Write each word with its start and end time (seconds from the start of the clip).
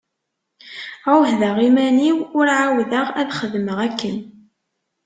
Ԑuhdeɣ 1.13 1.57
iman-iw 1.67 2.19
ur 2.37 2.47
εawdeɣ 2.57 3.07
ad 3.19 3.29
xedmeɣ 3.39 3.77
akken. 3.87 4.17